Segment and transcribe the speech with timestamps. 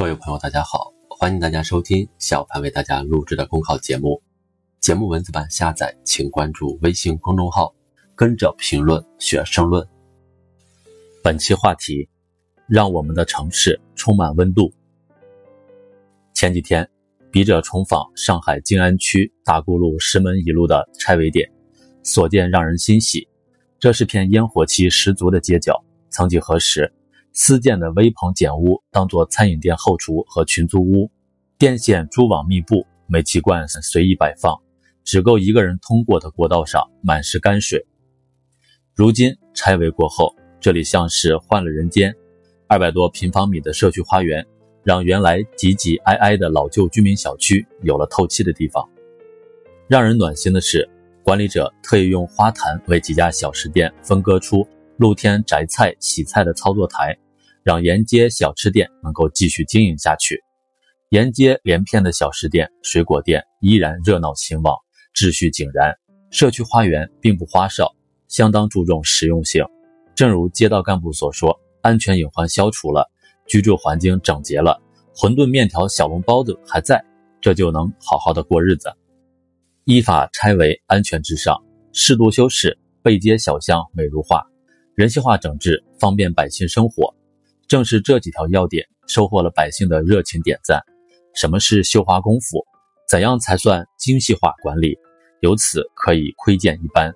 [0.00, 4.22] 各位朋友，大家好，欢迎大家收听小潘为大家录制的公考节目。
[4.80, 7.74] 节目文字版下载，请关注微信公众号，
[8.14, 9.86] 跟着评论学申论。
[11.22, 12.08] 本期话题：
[12.66, 14.72] 让我们的城市充满温度。
[16.32, 16.88] 前几天，
[17.30, 21.46] 笔者重访上海静安区大沽路石门一路的拆违点，
[22.02, 23.28] 所见让人欣喜。
[23.78, 25.78] 这是片烟火气十足的街角。
[26.08, 26.90] 曾几何时，
[27.32, 31.10] 私建的微棚简屋当做餐饮店后厨和群租屋，
[31.58, 34.60] 电线蛛网密布，煤气罐随意摆放，
[35.04, 37.86] 只够一个人通过的过道上满是泔水。
[38.94, 42.14] 如今拆违过后，这里像是换了人间，
[42.66, 44.44] 二百多平方米的社区花园，
[44.82, 48.86] 让原来挤挤挨挨的老旧居民小区有了透气的地方。
[49.86, 50.88] 让人暖心的是，
[51.22, 54.66] 管理者特意用花坛为几家小食店分割出。
[55.00, 57.16] 露天摘菜、洗菜的操作台，
[57.62, 60.38] 让沿街小吃店能够继续经营下去。
[61.08, 64.76] 沿街连片的小食店、水果店依然热闹兴旺，
[65.14, 65.96] 秩序井然。
[66.30, 67.90] 社区花园并不花哨，
[68.28, 69.64] 相当注重实用性。
[70.14, 73.10] 正如街道干部所说：“安全隐患消除了，
[73.46, 74.82] 居住环境整洁了，
[75.14, 77.02] 馄饨、面条、小笼包子还在，
[77.40, 78.92] 这就能好好的过日子。”
[79.86, 81.56] 依法拆违，安全至上；
[81.94, 84.46] 适度修饰，背街小巷美如画。
[85.00, 87.14] 人性化整治，方便百姓生活，
[87.66, 90.78] 正是这几条要点收获了百姓的热情点赞。
[91.34, 92.62] 什么是绣花功夫？
[93.08, 94.98] 怎样才算精细化管理？
[95.40, 97.10] 由此可以窥见一斑。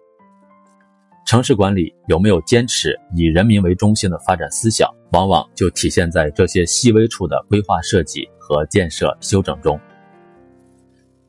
[1.26, 9.78] 城市管理有没有坚持以人民为中心的发展思想，往往就体现在这些细微处的规划设计和建设修整中。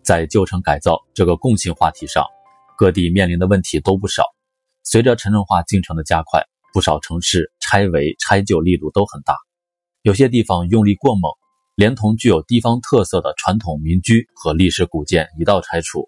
[0.02, 2.24] 在旧城改造这个共性话题上，
[2.78, 4.24] 各地面临的问题都不少。
[4.86, 9.36] 随着城镇化进程的加快，不少城市拆违拆旧力度都很大，
[10.04, 11.32] 有些地方用力过猛，
[11.76, 16.08] 连同具有地方特色的传统民居和历史古建一道拆除，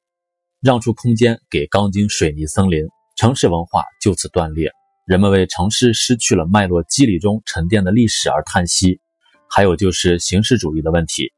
[0.61, 4.71] 让出空间给钢筋水泥森林，城市文化就此断裂。
[5.07, 9.01] 人们为城市失去了脉络肌理中沉淀的历史而叹息。
[9.49, 11.31] 还有就是形式主义的问题，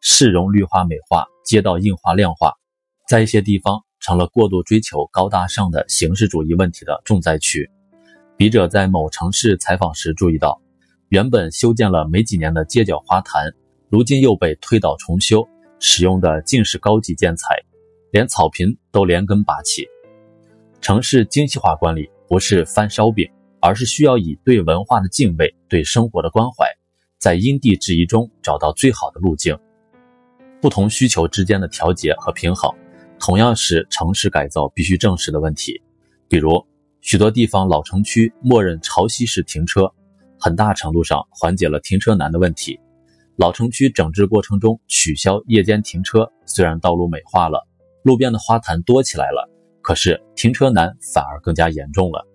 [0.00, 2.54] 市容绿化美化，街道硬化亮化，
[3.06, 3.85] 在一些地方。
[4.06, 7.68] 成了过度追求高大上的形式主义问题的重灾区。
[8.36, 10.62] 笔者在某城市采访时注意到，
[11.08, 13.52] 原本修建了没几年的街角花坛，
[13.88, 15.44] 如今又被推倒重修，
[15.80, 17.56] 使用的尽是高级建材，
[18.12, 19.84] 连草坪都连根拔起。
[20.80, 23.28] 城市精细化管理不是翻烧饼，
[23.58, 26.64] 而是需要以对文化的敬畏、对生活的关怀，
[27.18, 29.58] 在因地制宜中找到最好的路径，
[30.60, 32.72] 不同需求之间的调节和平衡。
[33.18, 35.80] 同样是城市改造必须正视的问题，
[36.28, 36.64] 比如
[37.00, 39.92] 许多地方老城区默认潮汐式停车，
[40.38, 42.78] 很大程度上缓解了停车难的问题。
[43.36, 47.66] 老城区整治过程中取消夜间停车，虽然道路美化了，
[48.02, 49.50] 路边的花坛多起来了，
[49.82, 52.26] 可是停车难反而更加严重了。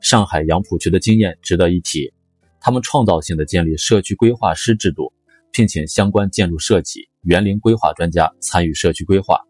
[0.00, 2.12] 上海杨浦区的经验值得一提，
[2.60, 5.12] 他们创造性的建立社区规划师制度，
[5.52, 9.40] 聘请相关建筑设计、园林规划专家参与社区规划。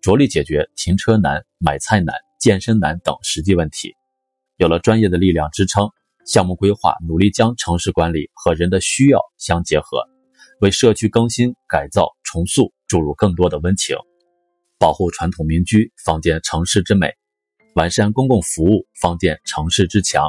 [0.00, 3.94] 着力解决停车难、买菜难、健身难等实际问题。
[4.56, 5.88] 有了专业的力量支撑，
[6.24, 10.04] 项目规划努力将城市管理和人的需要相结合，
[10.60, 13.96] 为社区更新、改造、重塑注入更多的温情。
[14.78, 17.08] 保护传统民居，方见城市之美；
[17.74, 20.28] 完善公共服务，方见城市之强；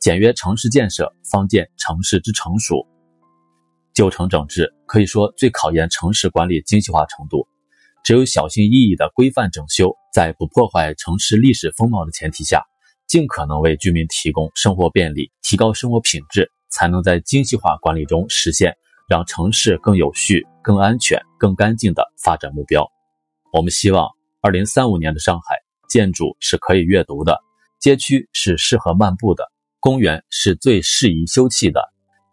[0.00, 2.86] 简约城市建设，方见城市之成熟。
[3.92, 7.46] 旧城整治可以说最考验城市管理精细化程度。
[8.04, 12.62] 只有小心翼翼的规范整修，在不破坏城市历史风貌的前提下，
[13.06, 18.74] 尽可能为居民提供生活便利，提高生活品质，才能在精细化管理中实现
[19.08, 22.84] 让城市更有序、更安全、更干净的发展目标。
[23.52, 24.08] 我们希望，
[24.40, 25.56] 二零三五年的上海，
[25.88, 27.38] 建筑是可以阅读的，
[27.78, 29.44] 街区是适合漫步的，
[29.78, 31.80] 公园是最适宜休憩的，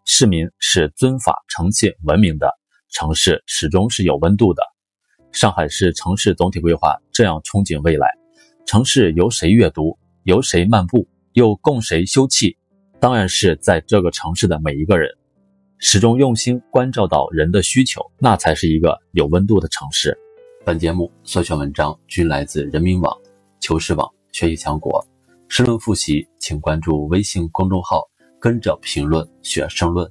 [0.04, 2.50] 市民是尊法、诚信、文明的，
[2.90, 4.64] 城市始终是有温度的。
[5.32, 8.08] 上海市城市总体规划这样憧憬未来：
[8.66, 12.56] 城市由谁阅读，由谁漫步，又供谁休憩？
[12.98, 15.08] 当然是在这个城市的每一个人，
[15.78, 20.16] 始终用心关照到人的需求，那才是一个有温度的城市。
[20.64, 23.16] 本节目所选文章均来自人民网、
[23.60, 25.04] 求是网、学习强国。
[25.48, 28.02] 申论复习，请关注微信公众号，
[28.38, 30.10] 跟着评论学申论。